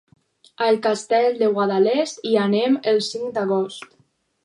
A 0.63 0.69
el 0.71 0.79
Castell 0.87 1.37
de 1.43 1.51
Guadalest 1.57 2.25
hi 2.31 2.35
anem 2.47 2.83
el 2.93 3.01
cinc 3.13 3.33
d'agost. 3.39 3.91